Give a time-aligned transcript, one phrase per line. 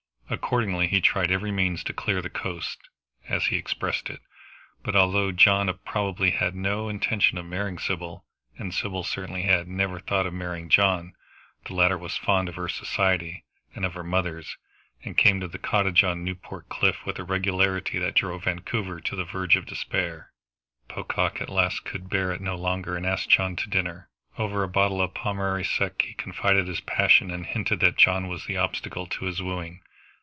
[0.33, 2.79] Accordingly he tried every means to clear the coast,
[3.27, 4.21] as he expressed it;
[4.81, 8.23] but although John probably had no intention of marrying Sybil,
[8.57, 11.15] and Sybil certainly had never thought of marrying John,
[11.65, 13.43] the latter was fond of her society,
[13.75, 14.55] and of her mother's,
[15.03, 19.01] and came to the cottage on the Newport cliff with a regularity that drove Vancouver
[19.01, 20.31] to the verge of despair.
[20.87, 24.07] Pocock at last could bear it no longer and asked John to dinner.
[24.37, 28.45] Over a bottle of Pommery Sec he confided his passion, and hinted that John was
[28.45, 29.81] the obstacle to his wooing.